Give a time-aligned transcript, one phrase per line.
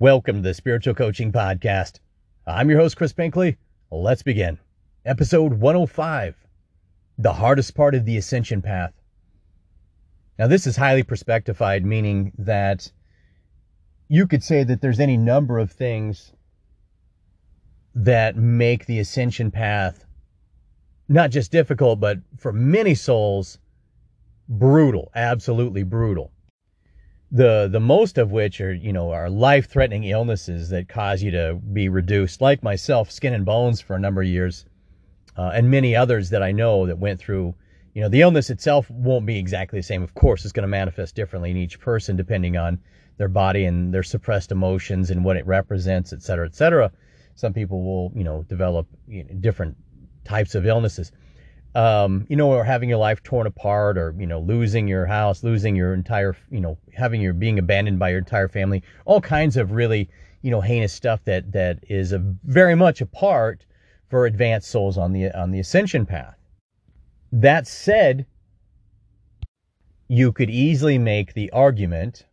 [0.00, 1.98] Welcome to the Spiritual Coaching Podcast.
[2.46, 3.56] I'm your host, Chris Binkley.
[3.90, 4.56] Let's begin.
[5.04, 6.36] Episode 105
[7.18, 8.92] The Hardest Part of the Ascension Path.
[10.38, 12.92] Now, this is highly perspectivified, meaning that
[14.06, 16.32] you could say that there's any number of things
[17.92, 20.06] that make the ascension path
[21.08, 23.58] not just difficult, but for many souls,
[24.48, 26.30] brutal, absolutely brutal
[27.30, 31.30] the the most of which are you know are life threatening illnesses that cause you
[31.30, 34.64] to be reduced like myself skin and bones for a number of years
[35.36, 37.54] uh, and many others that i know that went through
[37.98, 40.04] you know the illness itself won't be exactly the same.
[40.04, 42.78] Of course it's going to manifest differently in each person depending on
[43.16, 46.92] their body and their suppressed emotions and what it represents et cetera et cetera.
[47.34, 49.76] Some people will you know develop you know, different
[50.24, 51.10] types of illnesses
[51.74, 55.42] um, you know, or having your life torn apart, or you know, losing your house,
[55.44, 59.56] losing your entire, you know, having your being abandoned by your entire family, all kinds
[59.56, 60.08] of really,
[60.42, 63.64] you know, heinous stuff that that is a, very much a part
[64.08, 66.36] for advanced souls on the on the ascension path.
[67.30, 68.26] That said,
[70.08, 72.24] you could easily make the argument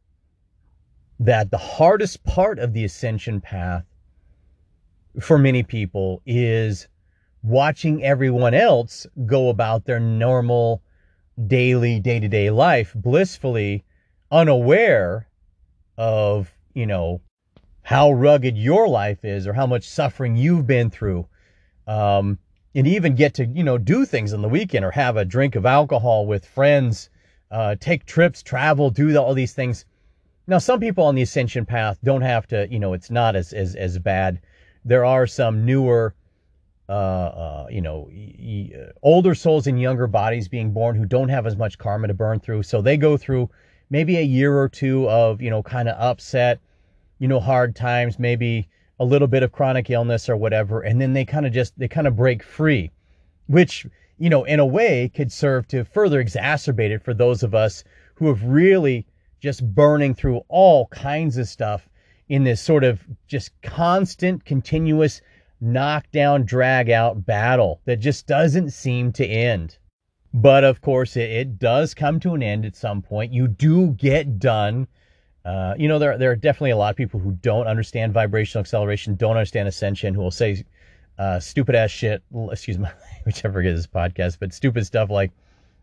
[1.19, 3.85] that the hardest part of the ascension path
[5.19, 6.87] for many people is
[7.45, 10.81] watching everyone else go about their normal
[11.47, 13.83] daily day-to-day life blissfully
[14.31, 15.27] unaware
[15.97, 17.21] of you know
[17.85, 21.27] how rugged your life is or how much suffering you've been through.
[21.85, 22.39] Um,
[22.73, 25.55] and even get to you know do things on the weekend or have a drink
[25.55, 27.09] of alcohol with friends
[27.51, 29.85] uh, take trips travel do all these things.
[30.47, 33.53] Now some people on the ascension path don't have to you know it's not as
[33.53, 34.41] as, as bad.
[34.83, 36.15] There are some newer
[36.87, 41.47] uh, uh, you know, uh, older souls in younger bodies being born who don't have
[41.47, 42.63] as much karma to burn through.
[42.63, 43.49] So they go through
[43.89, 46.59] maybe a year or two of, you know, kind of upset,
[47.19, 48.67] you know, hard times, maybe
[48.99, 50.81] a little bit of chronic illness or whatever.
[50.81, 52.91] And then they kind of just, they kind of break free,
[53.47, 53.87] which,
[54.19, 57.83] you know, in a way could serve to further exacerbate it for those of us
[58.15, 59.05] who have really
[59.39, 61.89] just burning through all kinds of stuff
[62.29, 65.21] in this sort of just constant, continuous
[65.61, 69.77] knockdown, drag out battle that just doesn't seem to end.
[70.33, 73.33] But of course, it, it does come to an end at some point.
[73.33, 74.87] You do get done.
[75.45, 78.61] Uh, you know, there, there are definitely a lot of people who don't understand vibrational
[78.61, 80.63] acceleration, don't understand ascension, who will say
[81.17, 82.21] uh, stupid ass shit.
[82.51, 85.31] Excuse my language, I forget this podcast, but stupid stuff like,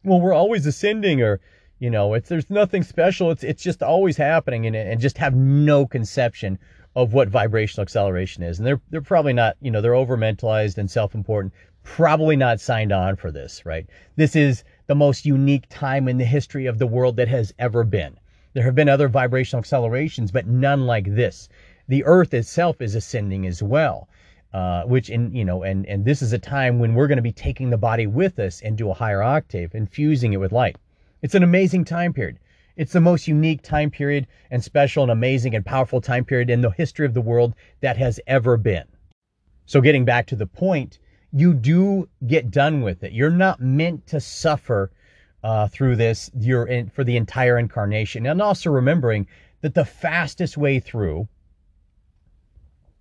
[0.04, 1.41] well, we're always ascending or,
[1.82, 3.32] you know, it's there's nothing special.
[3.32, 6.56] It's it's just always happening and, and just have no conception
[6.94, 8.60] of what vibrational acceleration is.
[8.60, 12.92] And they're they're probably not, you know, they're over mentalized and self-important, probably not signed
[12.92, 13.84] on for this, right?
[14.15, 17.82] This is the most unique time in the history of the world that has ever
[17.82, 18.16] been.
[18.53, 21.48] There have been other vibrational accelerations, but none like this.
[21.88, 24.09] The earth itself is ascending as well.
[24.54, 27.22] Uh, which in you know and and this is a time when we're going to
[27.22, 30.76] be taking the body with us into a higher octave infusing it with light
[31.22, 32.38] it's an amazing time period
[32.77, 36.62] it's the most unique time period and special and amazing and powerful time period in
[36.62, 38.87] the history of the world that has ever been.
[39.66, 40.99] So, getting back to the point,
[41.33, 43.12] you do get done with it.
[43.12, 44.91] You're not meant to suffer
[45.43, 48.27] uh, through this you're in, for the entire incarnation.
[48.27, 49.27] And also remembering
[49.60, 51.28] that the fastest way through,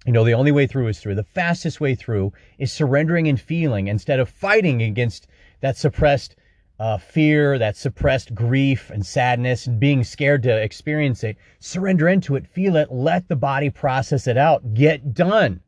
[0.06, 1.16] you know, the only way through is through.
[1.16, 5.28] The fastest way through is surrendering and feeling instead of fighting against
[5.62, 6.36] that suppressed
[6.81, 12.36] uh, fear, that suppressed grief and sadness, and being scared to experience it, surrender into
[12.36, 15.62] it, feel it, let the body process it out, get done,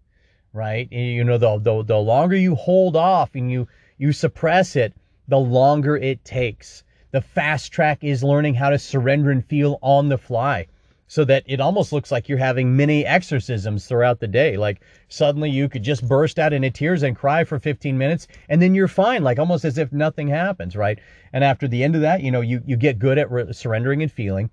[0.54, 0.92] right?
[0.92, 3.68] You know, the, the, the longer you hold off and you,
[4.00, 4.92] you suppress it,
[5.28, 6.84] the longer it takes.
[7.12, 10.66] The fast track is learning how to surrender and feel on the fly
[11.14, 14.58] so that it almost looks like you're having many exorcisms throughout the day.
[14.58, 18.60] Like suddenly you could just burst out into tears and cry for 15 minutes and
[18.60, 20.98] then you're fine, like almost as if nothing happens, right?
[21.32, 24.02] And after the end of that, you know, you, you get good at re- surrendering
[24.02, 24.50] and feeling.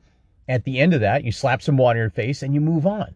[0.51, 2.87] At the end of that, you slap some water in your face and you move
[2.87, 3.15] on.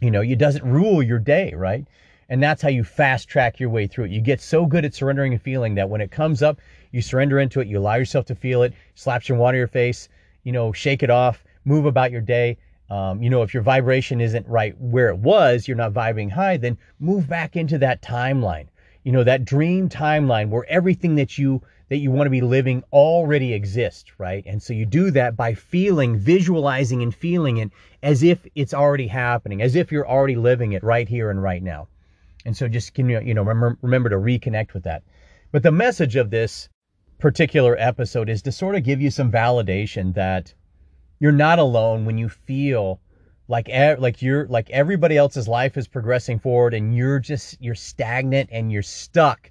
[0.00, 1.86] You know, it doesn't rule your day, right?
[2.30, 4.12] And that's how you fast track your way through it.
[4.12, 6.58] You get so good at surrendering and feeling that when it comes up,
[6.90, 9.68] you surrender into it, you allow yourself to feel it, slap some water in your
[9.68, 10.08] face,
[10.42, 12.56] you know, shake it off, move about your day.
[12.90, 16.56] Um, you know, if your vibration isn't right where it was, you're not vibing high,
[16.56, 18.66] then move back into that timeline.
[19.04, 22.82] You know, that dream timeline where everything that you that you want to be living
[22.92, 24.42] already exists, right?
[24.46, 27.70] And so you do that by feeling, visualizing and feeling it
[28.02, 31.62] as if it's already happening, as if you're already living it right here and right
[31.62, 31.88] now.
[32.46, 35.02] And so just can you, you know, remember, remember to reconnect with that.
[35.52, 36.68] But the message of this
[37.18, 40.54] particular episode is to sort of give you some validation that
[41.18, 43.00] you're not alone when you feel
[43.48, 43.68] like
[43.98, 48.72] like you're like everybody else's life is progressing forward and you're just you're stagnant and
[48.72, 49.50] you're stuck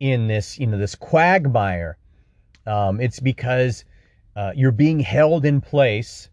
[0.00, 1.96] in this you know this quagmire.
[2.66, 3.84] Um, it's because
[4.36, 6.28] uh, you're being held in place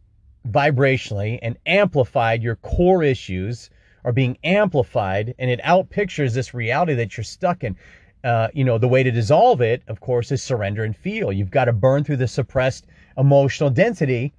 [0.50, 2.42] vibrationally and amplified.
[2.42, 3.70] Your core issues
[4.04, 7.76] are being amplified and it outpictures this reality that you're stuck in.
[8.24, 11.32] Uh, you know the way to dissolve it of course is surrender and feel.
[11.32, 12.88] You've got to burn through the suppressed
[13.18, 14.34] emotional density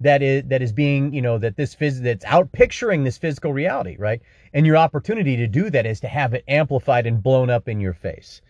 [0.00, 3.52] that is that is being you know that this phys- that's out picturing this physical
[3.52, 4.20] reality right?
[4.52, 7.80] And your opportunity to do that is to have it amplified and blown up in
[7.80, 8.42] your face.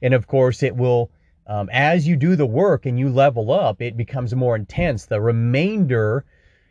[0.00, 1.10] And of course it will
[1.46, 5.06] um, as you do the work and you level up it becomes more intense.
[5.06, 6.24] The remainder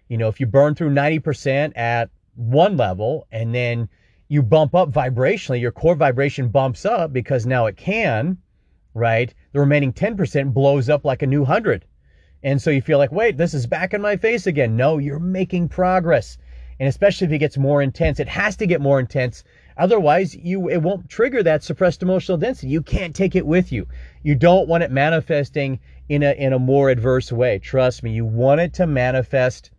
[0.08, 3.90] you know if you burn through 90% at one level and then
[4.30, 8.38] you bump up vibrationally your core vibration bumps up because now it can
[8.94, 9.34] right?
[9.54, 11.86] The remaining 10% blows up like a new 100
[12.44, 14.76] and so you feel like, wait, this is back in my face again.
[14.76, 16.38] No, you're making progress.
[16.80, 19.44] And especially if it gets more intense, it has to get more intense.
[19.78, 22.70] Otherwise, you it won't trigger that suppressed emotional density.
[22.70, 23.88] You can't take it with you.
[24.24, 25.80] You don't want it manifesting
[26.10, 27.60] in a in a more adverse way.
[27.60, 29.70] Trust me, you want it to manifest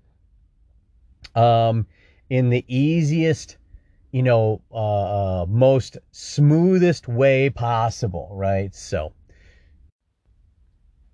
[1.35, 1.87] um,
[2.31, 3.57] in the easiest,
[4.13, 8.75] you know, uh, uh, most smoothest way possible, right?
[8.75, 9.13] So,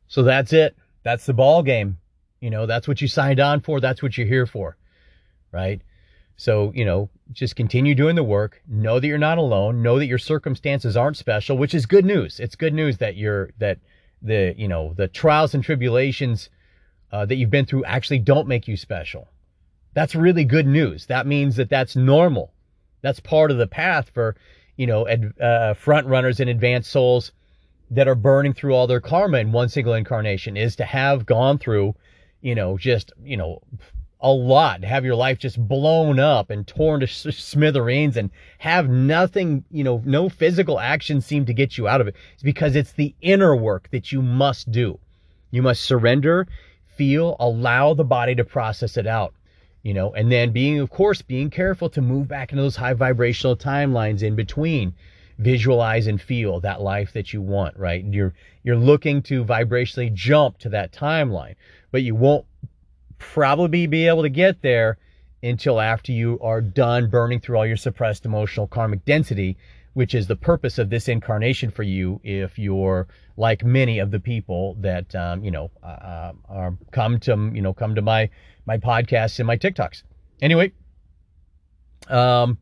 [0.06, 0.76] so that's it
[1.08, 1.96] that's the ball game.
[2.38, 3.80] You know, that's what you signed on for.
[3.80, 4.76] That's what you're here for.
[5.50, 5.80] Right.
[6.36, 8.60] So, you know, just continue doing the work.
[8.68, 9.82] Know that you're not alone.
[9.82, 12.38] Know that your circumstances aren't special, which is good news.
[12.38, 13.78] It's good news that you're, that
[14.20, 16.50] the, you know, the trials and tribulations
[17.10, 19.28] uh, that you've been through actually don't make you special.
[19.94, 21.06] That's really good news.
[21.06, 22.52] That means that that's normal.
[23.00, 24.36] That's part of the path for,
[24.76, 27.32] you know, ad, uh, front runners and advanced souls
[27.90, 31.58] that are burning through all their karma in one single incarnation is to have gone
[31.58, 31.94] through,
[32.40, 33.62] you know, just, you know,
[34.20, 39.64] a lot, have your life just blown up and torn to smithereens and have nothing,
[39.70, 42.16] you know, no physical action seem to get you out of it.
[42.34, 44.98] It's because it's the inner work that you must do.
[45.50, 46.48] You must surrender,
[46.96, 49.34] feel, allow the body to process it out,
[49.82, 52.94] you know, and then being, of course, being careful to move back into those high
[52.94, 54.94] vibrational timelines in between
[55.38, 58.02] visualize and feel that life that you want, right?
[58.02, 61.54] And You're you're looking to vibrationally jump to that timeline,
[61.90, 62.44] but you won't
[63.18, 64.98] probably be able to get there
[65.42, 69.56] until after you are done burning through all your suppressed emotional karmic density,
[69.94, 73.06] which is the purpose of this incarnation for you if you're
[73.36, 77.72] like many of the people that um, you know uh, are come to you know
[77.72, 78.28] come to my
[78.66, 80.02] my podcasts and my TikToks.
[80.42, 80.72] Anyway,
[82.08, 82.58] um,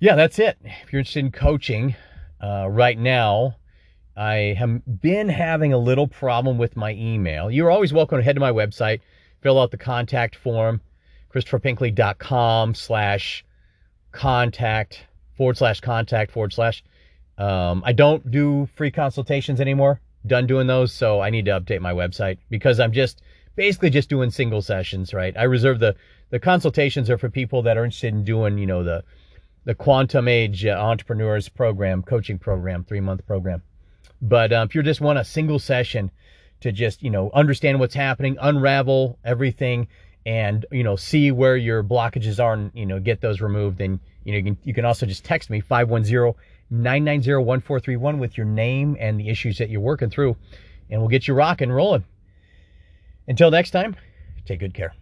[0.00, 0.58] yeah, that's it.
[0.64, 1.94] If you're interested in coaching
[2.42, 3.56] uh, right now,
[4.16, 7.50] I have been having a little problem with my email.
[7.50, 9.00] You're always welcome to head to my website,
[9.42, 10.80] fill out the contact form,
[11.32, 13.44] christopherbinkley.com slash
[14.10, 15.04] contact
[15.36, 16.82] forward slash contact forward slash.
[17.36, 20.00] Um, I don't do free consultations anymore.
[20.26, 23.22] Done doing those, so I need to update my website because I'm just
[23.54, 25.36] basically just doing single sessions, right?
[25.36, 25.94] I reserve the
[26.30, 29.02] the consultations are for people that are interested in doing, you know, the
[29.64, 33.62] the Quantum Age uh, Entrepreneurs Program, coaching program, three month program.
[34.22, 36.10] But uh, if you just want a single session
[36.60, 39.88] to just, you know, understand what's happening, unravel everything,
[40.26, 44.00] and, you know, see where your blockages are and, you know, get those removed, then,
[44.24, 46.34] you know, you can, you can also just text me 510
[46.70, 50.36] 990 1431 with your name and the issues that you're working through,
[50.90, 52.04] and we'll get you rocking and rolling.
[53.26, 53.96] Until next time,
[54.46, 54.94] take good care.